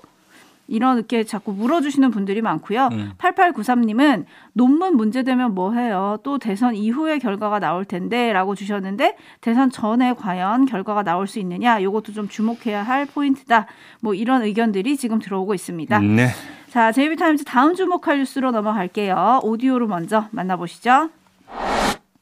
이렇게 0.72 1.26
자꾸 1.26 1.52
물어주시는 1.52 2.12
분들이 2.12 2.42
많고요. 2.42 2.90
음. 2.94 3.12
8893님은 3.18 4.26
논문 4.54 4.96
문제되면 4.96 5.54
뭐 5.54 5.74
해요? 5.74 6.18
또 6.24 6.38
대선 6.38 6.76
이후에 6.76 7.20
결과가 7.20 7.60
나올 7.60 7.84
텐데 7.84 8.32
라고 8.32 8.56
주셨는데 8.56 9.18
대선 9.42 9.70
전에 9.70 10.14
과연 10.14 10.66
결과가 10.66 11.04
나올 11.04 11.28
수 11.28 11.40
있느냐? 11.40 11.78
이것도 11.80 12.14
좀 12.14 12.30
주목해야 12.30 12.84
할 12.84 13.06
포인트다. 13.06 13.68
뭐 14.00 14.14
이런 14.14 14.44
의견들이 14.44 14.96
지금 14.96 15.20
들어오고 15.20 15.54
있습니다. 15.54 16.00
네. 16.00 16.30
자, 16.70 16.94
제이비타임즈 16.94 17.44
다음 17.44 17.76
주목할 17.76 18.20
뉴스로 18.20 18.52
넘어갈게요. 18.52 19.42
오디오로 19.44 19.88
먼저 19.88 20.28
만나보시죠. 20.32 21.10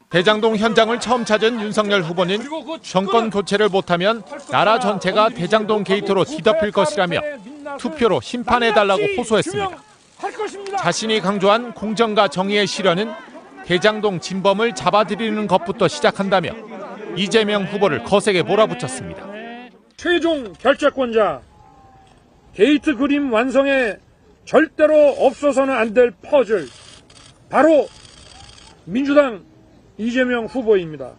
대장동 0.10 0.56
현장을 0.56 1.00
처음 1.00 1.24
찾은 1.24 1.62
윤석열 1.62 2.02
후보는 2.02 2.40
정권 2.82 3.30
교체를 3.30 3.70
못하면 3.70 4.24
나라 4.50 4.80
전체가 4.80 5.30
대장동 5.30 5.84
게이트로 5.84 6.24
뒤덮일 6.24 6.72
것이라며 6.72 7.20
투표로 7.78 8.22
심판해달라고 8.22 9.02
호소했습니다. 9.18 9.70
자신이 10.80 11.20
강조한 11.22 11.74
공정과 11.74 12.28
정의의 12.28 12.68
실현은 12.68 13.12
대장동 13.66 14.20
진범을 14.20 14.74
잡아들이는 14.76 15.48
것부터 15.48 15.88
시작한다며 15.88 16.52
이재명 17.16 17.66
후보를 17.66 18.04
거세게 18.04 18.44
몰아붙였습니다. 18.44 19.28
최종 19.98 20.54
결재권자 20.54 21.42
게이트 22.56 22.96
그림 22.96 23.32
완성에 23.32 23.96
절대로 24.46 24.96
없어서는 25.20 25.74
안 25.74 25.94
될 25.94 26.12
퍼즐 26.12 26.68
바로 27.50 27.88
민주당 28.86 29.44
이재명 29.98 30.46
후보입니다. 30.46 31.12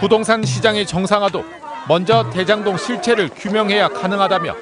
부동산 0.00 0.42
시장의 0.42 0.86
정상화도 0.86 1.44
먼저 1.88 2.28
대장동 2.30 2.76
실체를 2.76 3.28
규명해야 3.28 3.88
가능하다며 3.88 4.54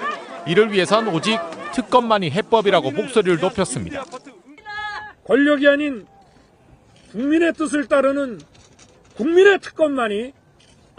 이를 0.47 0.73
위해선 0.73 1.09
오직 1.09 1.39
특검만이 1.73 2.31
해법이라고 2.31 2.91
목소리를 2.93 3.39
높였습니다. 3.39 4.05
권력이 5.25 5.69
아닌 5.69 6.07
국민의 7.13 7.53
뜻을 7.55 7.87
따르는 7.89 8.41
국민의 9.17 9.59
특검만이 9.61 10.33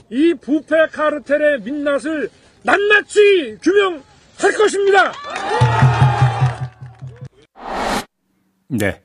이 0.09 0.33
부패 0.41 0.87
카르텔의 0.87 1.61
민낯을 1.61 2.29
낱낱이 2.63 3.57
규명할 3.61 4.57
것입니다. 4.57 5.13
네. 8.69 9.01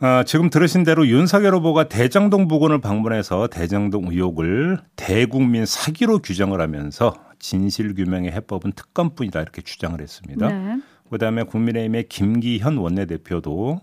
아, 0.00 0.24
지금 0.24 0.50
들으신 0.50 0.82
대로 0.82 1.06
윤석열 1.06 1.54
후보가 1.54 1.88
대장동 1.88 2.48
부근을 2.48 2.80
방문해서 2.80 3.46
대장동 3.46 4.08
의혹을 4.10 4.78
대국민 4.94 5.64
사기로 5.64 6.18
규정을 6.18 6.60
하면서 6.60 7.14
진실 7.38 7.94
규명의 7.94 8.32
해법은 8.32 8.72
특검뿐이다 8.72 9.40
이렇게 9.40 9.62
주장을 9.62 10.00
했습니다. 10.00 10.48
네. 10.48 10.80
그다음에 11.10 11.44
국민의힘의 11.44 12.08
김기현 12.08 12.78
원내대표도 12.78 13.80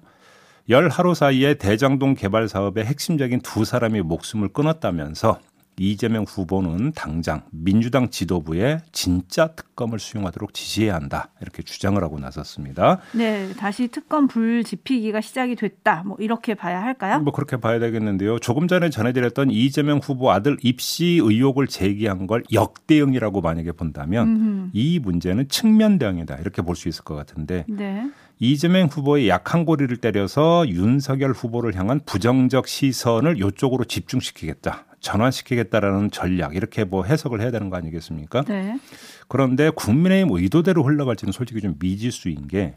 열 0.69 0.89
하루 0.89 1.13
사이에 1.13 1.55
대장동 1.55 2.15
개발 2.15 2.47
사업의 2.47 2.85
핵심적인 2.85 3.41
두 3.41 3.65
사람이 3.65 4.01
목숨을 4.01 4.49
끊었다면서 4.49 5.39
이재명 5.77 6.23
후보는 6.27 6.91
당장 6.93 7.43
민주당 7.51 8.09
지도부에 8.09 8.79
진짜 8.91 9.47
특검을 9.47 9.99
수용하도록 9.99 10.53
지시해야 10.53 10.93
한다 10.95 11.29
이렇게 11.41 11.63
주장을 11.63 12.01
하고 12.03 12.19
나섰습니다. 12.19 12.99
네, 13.13 13.53
다시 13.57 13.87
특검 13.87 14.27
불 14.27 14.63
지피기가 14.63 15.21
시작이 15.21 15.55
됐다. 15.55 16.03
뭐 16.05 16.17
이렇게 16.19 16.53
봐야 16.53 16.81
할까요? 16.81 17.19
뭐 17.19 17.33
그렇게 17.33 17.57
봐야 17.57 17.79
되겠는데요. 17.79 18.39
조금 18.39 18.67
전에 18.67 18.89
전해드렸던 18.89 19.49
이재명 19.51 19.99
후보 19.99 20.31
아들 20.31 20.57
입시 20.61 21.19
의혹을 21.23 21.67
제기한 21.67 22.27
걸 22.27 22.43
역대응이라고 22.51 23.41
만약에 23.41 23.71
본다면 23.71 24.27
음흠. 24.27 24.69
이 24.73 24.99
문제는 24.99 25.47
측면 25.49 25.97
대응이다 25.97 26.35
이렇게 26.35 26.61
볼 26.61 26.73
수 26.75 26.89
있을 26.89 27.03
것 27.03 27.15
같은데. 27.15 27.65
네. 27.69 28.09
이재명 28.39 28.87
후보의 28.87 29.29
약한 29.29 29.63
고리를 29.63 29.95
때려서 29.97 30.67
윤석열 30.67 31.31
후보를 31.31 31.75
향한 31.75 32.01
부정적 32.05 32.67
시선을 32.67 33.37
이쪽으로 33.37 33.85
집중시키겠다. 33.85 34.85
전환시키겠다라는 35.03 36.09
전략 36.09 36.55
이렇게 36.55 36.83
뭐 36.83 37.03
해석을 37.03 37.41
해야 37.41 37.51
되는 37.51 37.69
거 37.69 37.77
아니겠습니까? 37.77 38.43
네. 38.45 38.79
그런데 39.27 39.69
국민의힘 39.69 40.35
의도대로 40.35 40.83
흘러갈지는 40.83 41.31
솔직히 41.31 41.61
좀 41.61 41.75
미지수인 41.77 42.47
게 42.47 42.75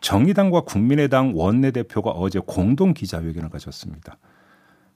정의당과 0.00 0.62
국민의당 0.62 1.32
원내대표가 1.34 2.10
어제 2.10 2.40
공동 2.44 2.92
기자회견을 2.92 3.48
가졌습니다. 3.48 4.18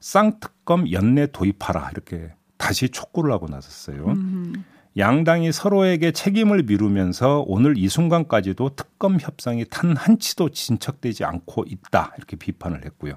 쌍특검 0.01 0.93
연내 0.93 1.29
도입하라 1.29 1.91
이렇게 1.93 2.33
다시 2.59 2.89
촉구를 2.89 3.33
하고 3.33 3.47
나섰어요. 3.49 4.07
음. 4.09 4.65
양당이 4.97 5.51
서로에게 5.53 6.13
책임을 6.13 6.65
미루면서 6.65 7.45
오늘 7.47 7.77
이 7.77 7.89
순간까지도 7.89 8.77
특검 8.77 9.19
협상이 9.21 9.65
단 9.69 9.97
한치도 9.97 10.51
진척되지 10.51 11.25
않고 11.25 11.65
있다 11.69 12.15
이렇게 12.17 12.37
비판을 12.37 12.85
했고요. 12.85 13.15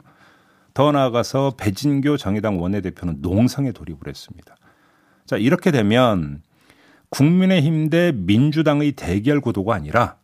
더 0.78 0.92
나아가서 0.92 1.56
배진교 1.58 2.18
정의당 2.18 2.62
원내대표는 2.62 3.18
농성에 3.22 3.72
돌입을 3.72 4.02
했습니다. 4.06 4.56
자, 5.26 5.36
이렇게 5.36 5.72
되면 5.72 6.44
국민의힘 7.10 7.90
대 7.90 8.12
민주당의 8.16 8.92
대결 8.92 9.42
구도가 9.42 9.74
아니라 9.74 10.18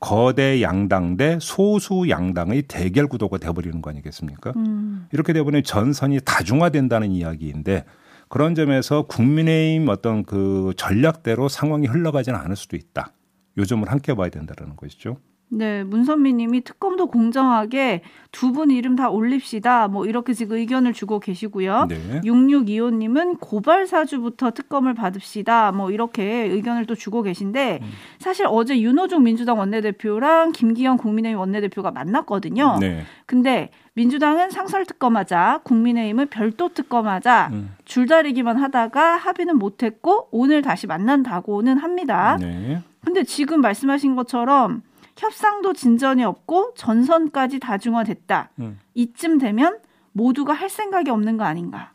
거대 0.00 0.60
양당 0.60 1.16
대 1.16 1.38
소수 1.40 2.10
양당의 2.10 2.64
대결 2.68 3.06
구도가 3.06 3.38
돼버리는 3.38 3.80
거 3.80 3.88
아니겠습니까? 3.88 4.52
음. 4.56 5.06
이렇게 5.10 5.32
되면 5.32 5.62
전선이 5.62 6.20
다중화된다는 6.26 7.10
이야기인데 7.10 7.86
그런 8.28 8.54
점에서 8.54 9.06
국민의힘 9.06 9.88
어떤 9.88 10.24
그 10.24 10.74
전략대로 10.76 11.48
상황이 11.48 11.86
흘러가지는 11.86 12.38
않을 12.38 12.56
수도 12.56 12.76
있다. 12.76 13.14
요점을 13.56 13.90
함께 13.90 14.12
봐야 14.12 14.28
된다는 14.28 14.76
것이죠. 14.76 15.16
네, 15.50 15.84
문선미 15.84 16.32
님이 16.32 16.62
특검도 16.62 17.06
공정하게 17.06 18.02
두 18.32 18.52
분 18.52 18.70
이름 18.70 18.96
다 18.96 19.08
올립시다. 19.10 19.88
뭐 19.88 20.06
이렇게 20.06 20.32
지금 20.32 20.56
의견을 20.56 20.92
주고 20.92 21.20
계시고요. 21.20 21.86
네. 21.88 22.20
6625 22.24 22.90
님은 22.90 23.36
고발 23.36 23.86
사주부터 23.86 24.50
특검을 24.52 24.94
받읍시다. 24.94 25.72
뭐 25.72 25.90
이렇게 25.90 26.24
의견을 26.24 26.86
또 26.86 26.94
주고 26.94 27.22
계신데 27.22 27.78
음. 27.82 27.88
사실 28.18 28.46
어제 28.48 28.80
윤호중 28.80 29.22
민주당 29.22 29.58
원내대표랑 29.58 30.52
김기현 30.52 30.96
국민의힘 30.96 31.38
원내대표가 31.38 31.90
만났거든요. 31.92 32.78
네. 32.80 33.02
근데 33.26 33.70
민주당은 33.94 34.50
상설 34.50 34.86
특검하자, 34.86 35.60
국민의힘은 35.62 36.26
별도 36.28 36.68
특검하자 36.70 37.50
음. 37.52 37.74
줄다리기만 37.84 38.56
하다가 38.56 39.16
합의는 39.16 39.56
못했고 39.58 40.28
오늘 40.32 40.62
다시 40.62 40.88
만난다고는 40.88 41.78
합니다. 41.78 42.36
네. 42.40 42.82
근데 43.04 43.22
지금 43.22 43.60
말씀하신 43.60 44.16
것처럼 44.16 44.82
협상도 45.16 45.72
진전이 45.72 46.24
없고 46.24 46.74
전선까지 46.76 47.60
다중화됐다. 47.60 48.50
음. 48.60 48.78
이쯤 48.94 49.38
되면 49.38 49.78
모두가 50.12 50.52
할 50.52 50.68
생각이 50.68 51.10
없는 51.10 51.36
거 51.36 51.44
아닌가? 51.44 51.92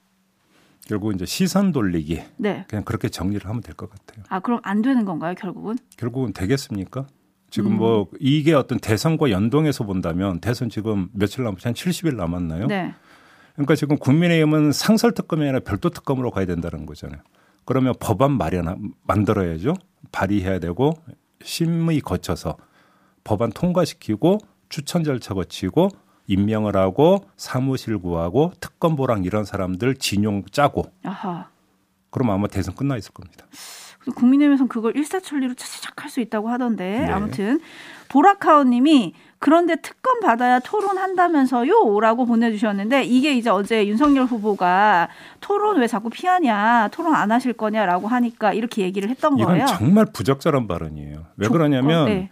결국 0.88 1.14
이제 1.14 1.26
시선 1.26 1.72
돌리기. 1.72 2.22
네. 2.38 2.66
그냥 2.68 2.84
그렇게 2.84 3.10
정리를 3.10 3.48
하면 3.48 3.62
될 3.62 3.76
것 3.76 3.90
같아요. 3.90 4.24
아 4.30 4.40
그럼 4.40 4.60
안 4.64 4.82
되는 4.82 5.06
건가요, 5.06 5.36
결국은? 5.38 5.78
결국은 5.98 6.34
되겠습니까? 6.34 7.06
지금 7.52 7.72
음. 7.74 7.78
뭐 7.78 8.08
이게 8.20 8.54
어떤 8.54 8.80
대선과 8.80 9.32
연동해서 9.32 9.84
본다면 9.84 10.40
대선 10.40 10.70
지금 10.70 11.10
며칠 11.14 11.44
남았 11.44 11.66
한 11.66 11.74
70일 11.74 12.16
남았나요? 12.16 12.68
네. 12.68 12.94
그러니까 13.54 13.76
지금 13.76 13.98
국민의힘은 13.98 14.72
상설 14.72 15.14
특검이 15.14 15.44
아니라 15.44 15.60
별도 15.60 15.90
특검으로 15.90 16.32
가야 16.32 16.46
된다는 16.46 16.86
거잖아요. 16.86 17.22
그러면 17.66 17.94
법안 18.00 18.32
마련 18.32 18.94
만들어야죠. 19.04 19.74
발의해야 20.12 20.60
되고 20.60 20.94
심의 21.44 22.00
거쳐서 22.02 22.58
법안 23.30 23.52
통과시키고 23.52 24.40
추천 24.70 25.04
절차 25.04 25.36
거치고 25.36 25.90
임명을 26.26 26.76
하고 26.76 27.26
사무실 27.38 28.00
구하고 28.00 28.54
특검 28.60 28.96
보랑 28.96 29.24
이런 29.24 29.46
사람들 29.46 29.98
진용 29.98 30.44
짜고 30.52 30.86
아하. 31.04 31.48
그럼 32.10 32.32
아마 32.32 32.48
대선 32.48 32.74
끝나 32.74 32.98
있을 32.98 33.14
겁니다. 33.14 33.46
국민의힘에서는 34.16 34.68
그걸 34.68 34.98
일사천리로 34.98 35.54
시작할 35.60 36.10
수 36.10 36.22
있다고 36.22 36.50
하던데 36.50 37.02
네. 37.02 37.12
아무튼 37.12 37.60
보라카오님이 38.08 39.14
그런데 39.38 39.76
특검 39.76 40.22
받아야 40.22 40.60
토론한다면서요라고 40.60 42.26
보내주셨는데 42.26 43.04
이게 43.04 43.34
이제 43.34 43.52
어제 43.52 43.86
윤석열 43.86 44.26
후보가 44.26 45.10
토론 45.40 45.78
왜 45.78 45.86
자꾸 45.86 46.10
피하냐 46.10 46.90
토론 46.92 47.14
안 47.14 47.32
하실 47.32 47.54
거냐라고 47.54 48.08
하니까 48.08 48.54
이렇게 48.54 48.82
얘기를 48.82 49.08
했던 49.08 49.38
이건 49.38 49.50
거예요. 49.50 49.68
정말 49.68 50.08
부적절한 50.12 50.68
발언이에요. 50.68 51.28
왜 51.38 51.48
그러냐면 51.48 52.06
네. 52.06 52.30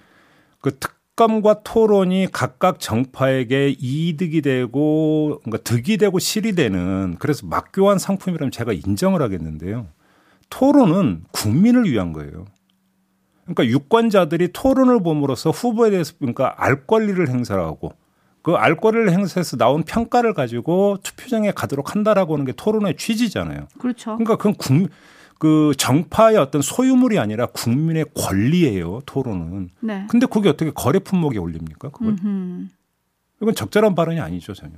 그 0.68 0.80
특검과 0.80 1.62
토론이 1.64 2.28
각각 2.34 2.82
정파에게 2.82 3.76
이득이 3.80 4.42
되고 4.42 5.40
그러니까 5.46 5.64
득이 5.64 5.96
되고 5.96 6.20
실이 6.20 6.56
되는 6.56 7.16
그래서 7.20 7.48
막교환 7.48 8.00
상품이라면 8.00 8.52
제가 8.52 8.74
인정을 8.74 9.22
하겠는데요. 9.22 9.88
토론은 10.50 11.24
국민을 11.32 11.86
위한 11.86 12.12
거예요. 12.12 12.46
그러니까 13.46 13.66
유권자들이 13.66 14.50
토론을 14.52 15.02
봄으로써 15.02 15.52
후보에 15.52 15.90
대해서 15.90 16.14
그러니까 16.20 16.54
알 16.58 16.86
권리를 16.86 17.30
행사하고 17.30 17.94
그 18.42 18.58
알 18.58 18.76
권리를 18.76 19.10
행사해서 19.12 19.56
나온 19.56 19.84
평가를 19.84 20.34
가지고 20.34 20.98
투표장에 21.02 21.52
가도록 21.52 21.96
한다라고 21.96 22.34
하는 22.34 22.46
게 22.46 22.52
토론의 22.52 22.98
취지잖아요. 22.98 23.68
그렇죠. 23.80 24.18
그러니까 24.18 24.36
그건 24.36 24.56
국, 24.56 24.90
그 25.40 25.74
정파의 25.78 26.38
어떤 26.38 26.62
소유물이 26.62 27.20
아니라 27.20 27.46
국민의 27.48 28.06
권리예요. 28.16 29.02
토론은. 29.06 29.70
네. 29.82 30.06
근데 30.10 30.26
그게 30.26 30.50
어떻게 30.50 30.72
거래 30.72 31.00
품목에 31.00 31.38
올립니까? 31.38 31.90
그걸? 31.90 32.10
음흠. 32.10 32.68
이건 33.42 33.54
적절한 33.54 33.94
발언이 33.94 34.20
아니죠 34.20 34.54
전혀. 34.54 34.74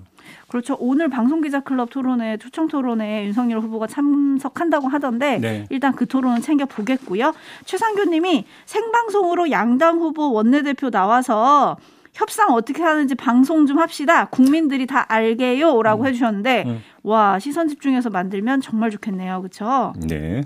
그렇죠. 0.49 0.75
오늘 0.79 1.07
방송기자클럽 1.07 1.89
토론회 1.89 2.37
초청 2.37 2.67
토론회 2.67 3.25
윤석열 3.25 3.61
후보가 3.61 3.87
참석한다고 3.87 4.89
하던데 4.89 5.37
네. 5.37 5.65
일단 5.69 5.95
그 5.95 6.05
토론은 6.05 6.41
챙겨 6.41 6.65
보겠고요. 6.65 7.33
최상규님이 7.63 8.45
생방송으로 8.65 9.49
양당 9.51 9.99
후보 9.99 10.33
원내대표 10.33 10.89
나와서 10.89 11.77
협상 12.19 12.51
어떻게 12.51 12.84
하는지 12.84 13.15
방송 13.15 13.65
좀 13.65 13.79
합시다. 13.79 14.25
국민들이 14.25 14.86
다 14.86 15.05
알게요라고 15.08 16.03
음. 16.03 16.08
해주셨는데 16.08 16.63
음. 16.67 16.84
와 17.03 17.39
시선 17.39 17.69
집중해서 17.69 18.10
만들면 18.10 18.60
정말 18.60 18.91
좋겠네요, 18.91 19.39
그렇죠? 19.41 19.93
네, 20.05 20.41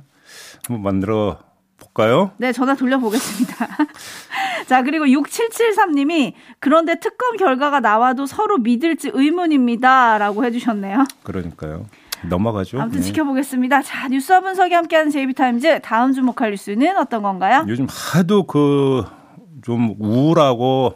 한번 0.67 0.83
만들어 0.83 1.39
볼까요? 1.77 2.31
네, 2.37 2.51
전화 2.51 2.75
돌려보겠습니다. 2.75 3.67
자, 4.67 4.83
그리고 4.83 5.05
6773님이 5.05 6.33
그런데 6.59 6.99
특검 6.99 7.37
결과가 7.37 7.79
나와도 7.79 8.27
서로 8.27 8.59
믿을지 8.59 9.09
의문입니다. 9.11 10.19
라고 10.19 10.45
해주셨네요. 10.45 11.05
그러니까요. 11.23 11.87
넘어가죠. 12.29 12.79
아무튼 12.79 12.99
네. 13.01 13.07
지켜보겠습니다. 13.07 13.81
자, 13.81 14.07
뉴스와 14.07 14.41
분석이 14.41 14.73
함께하는 14.75 15.11
JB타임즈 15.11 15.81
다음 15.81 16.13
주목할 16.13 16.51
뉴스는 16.51 16.97
어떤 16.97 17.23
건가요? 17.23 17.65
요즘 17.67 17.87
하도 17.89 18.45
그 18.45 19.03
좀 19.63 19.95
우울하고 19.99 20.93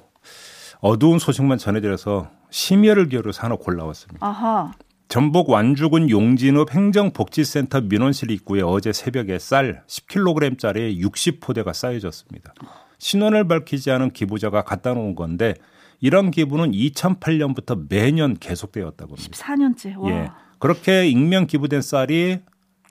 어두운 0.80 1.20
소식만 1.20 1.58
전해드려서 1.58 2.30
심혈을 2.50 3.10
기울여서 3.10 3.44
하나 3.44 3.56
골라왔습니다. 3.56 4.26
아하. 4.26 4.72
전북 5.10 5.50
완주군 5.50 6.10
용진읍 6.10 6.74
행정복지센터 6.74 7.82
민원실 7.82 8.30
입구에 8.32 8.62
어제 8.62 8.92
새벽에 8.92 9.40
쌀 9.40 9.84
10kg짜리 9.88 11.00
60포대가 11.02 11.74
쌓여졌습니다. 11.74 12.54
신원을 13.00 13.48
밝히지 13.48 13.90
않은 13.92 14.12
기부자가 14.12 14.64
갖다 14.64 14.94
놓은 14.94 15.16
건데 15.16 15.54
이런 16.00 16.30
기부는 16.30 16.72
2008년부터 16.72 17.88
매년 17.90 18.36
계속되었다고 18.38 19.16
합니다. 19.16 19.32
14년째. 19.32 19.98
와. 19.98 20.10
예. 20.12 20.30
그렇게 20.60 21.08
익명 21.08 21.48
기부된 21.48 21.82
쌀이 21.82 22.40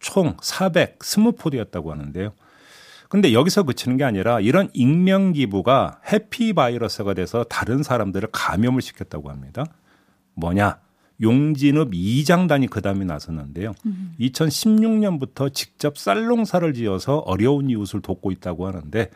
총 0.01 0.37
420포대였다고 0.37 1.88
하는데요. 1.88 2.33
근데 3.09 3.33
여기서 3.33 3.62
그치는 3.64 3.97
게 3.97 4.05
아니라 4.05 4.40
이런 4.40 4.69
익명 4.73 5.33
기부가 5.33 6.01
해피 6.12 6.53
바이러스가 6.53 7.14
돼서 7.14 7.45
다른 7.45 7.83
사람들을 7.83 8.29
감염을 8.33 8.83
시켰다고 8.83 9.31
합니다. 9.31 9.64
뭐냐? 10.35 10.79
용진읍 11.21 11.95
이장단이 11.95 12.66
그 12.66 12.83
다음에 12.83 13.05
나섰는데요. 13.05 13.73
2016년부터 14.21 15.53
직접 15.53 15.97
쌀농사를 15.97 16.75
지어서 16.75 17.19
어려운 17.19 17.71
이웃을 17.71 18.03
돕고 18.03 18.33
있다고 18.33 18.66
하는데 18.66 19.11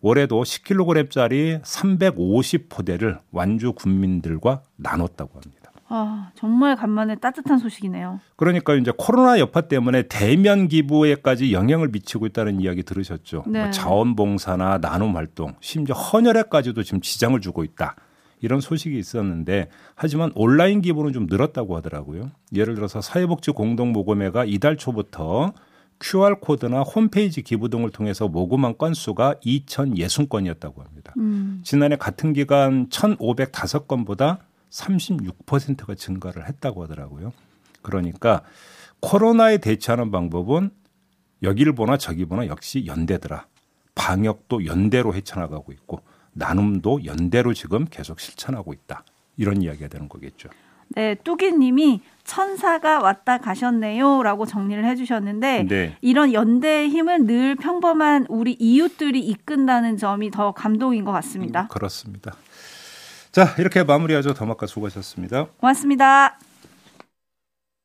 올해도 0.00 0.42
10kg짜리 0.42 1.60
350포대를 1.62 3.18
완주 3.32 3.72
군민들과 3.72 4.62
나눴다고 4.76 5.40
합니다. 5.40 5.59
아, 5.92 6.30
정말 6.36 6.76
간만에 6.76 7.16
따뜻한 7.16 7.58
소식이네요. 7.58 8.20
그러니까 8.36 8.74
이제 8.74 8.92
코로나 8.96 9.40
여파 9.40 9.62
때문에 9.62 10.02
대면 10.02 10.68
기부에까지 10.68 11.52
영향을 11.52 11.88
미치고 11.88 12.26
있다는 12.26 12.60
이야기 12.60 12.84
들으셨죠. 12.84 13.42
네. 13.48 13.62
뭐 13.62 13.70
자원봉사나 13.72 14.78
나눔 14.78 15.16
활동, 15.16 15.56
심지어 15.60 15.96
헌혈에까지도 15.96 16.84
지금 16.84 17.00
지장을 17.00 17.38
주고 17.40 17.64
있다. 17.64 17.96
이런 18.40 18.60
소식이 18.60 18.96
있었는데 18.96 19.68
하지만 19.96 20.30
온라인 20.36 20.80
기부는 20.80 21.12
좀 21.12 21.26
늘었다고 21.28 21.76
하더라고요. 21.76 22.30
예를 22.54 22.76
들어서 22.76 23.00
사회복지 23.00 23.50
공동 23.50 23.92
모금회가 23.92 24.44
이달 24.44 24.76
초부터 24.76 25.52
QR 26.00 26.36
코드나 26.40 26.80
홈페이지 26.80 27.42
기부 27.42 27.68
등을 27.68 27.90
통해서 27.90 28.28
모금한 28.28 28.78
건수가 28.78 29.34
2,060건이었다고 29.44 30.78
합니다. 30.78 31.12
음. 31.18 31.60
지난해 31.64 31.96
같은 31.96 32.32
기간 32.32 32.88
1,505건보다 32.88 34.38
36%가 34.70 35.94
증가를 35.94 36.48
했다고 36.48 36.84
하더라고요. 36.84 37.32
그러니까 37.82 38.42
코로나에 39.00 39.58
대처하는 39.58 40.10
방법은 40.10 40.70
여기를 41.42 41.74
보나 41.74 41.96
저기 41.96 42.24
보나 42.24 42.46
역시 42.46 42.86
연대더라. 42.86 43.46
방역도 43.94 44.66
연대로 44.66 45.14
헤쳐나가고 45.14 45.72
있고 45.72 46.00
나눔도 46.32 47.04
연대로 47.04 47.54
지금 47.54 47.86
계속 47.86 48.20
실천하고 48.20 48.72
있다. 48.72 49.04
이런 49.36 49.62
이야기가 49.62 49.88
되는 49.88 50.08
거겠죠. 50.08 50.48
네, 50.92 51.14
뚜기님이 51.22 52.00
천사가 52.24 53.00
왔다 53.00 53.38
가셨네요라고 53.38 54.44
정리를 54.44 54.84
해주셨는데 54.84 55.66
네. 55.68 55.96
이런 56.00 56.32
연대의 56.32 56.88
힘은 56.88 57.26
늘 57.26 57.54
평범한 57.54 58.26
우리 58.28 58.56
이웃들이 58.58 59.20
이끈다는 59.20 59.96
점이 59.96 60.30
더 60.30 60.52
감동인 60.52 61.04
것 61.04 61.12
같습니다. 61.12 61.68
그렇습니다. 61.68 62.34
자, 63.32 63.54
이렇게 63.58 63.84
마무리하죠. 63.84 64.34
더마카 64.34 64.66
수고하셨습니다. 64.66 65.46
고맙습니다. 65.58 66.38